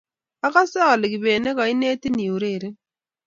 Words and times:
agase 0.47 0.79
ale 0.91 1.05
kibet 1.11 1.39
ne 1.41 1.51
koinetin 1.57 2.17
iureren 2.25 2.75